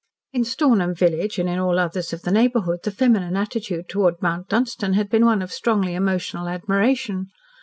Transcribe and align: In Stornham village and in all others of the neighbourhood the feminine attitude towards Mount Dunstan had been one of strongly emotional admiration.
In 0.33 0.43
Stornham 0.45 0.95
village 0.95 1.37
and 1.37 1.47
in 1.47 1.59
all 1.59 1.77
others 1.77 2.11
of 2.11 2.23
the 2.23 2.31
neighbourhood 2.31 2.79
the 2.81 2.89
feminine 2.89 3.37
attitude 3.37 3.87
towards 3.87 4.19
Mount 4.19 4.49
Dunstan 4.49 4.93
had 4.93 5.11
been 5.11 5.27
one 5.27 5.43
of 5.43 5.51
strongly 5.53 5.93
emotional 5.93 6.49
admiration. 6.49 7.27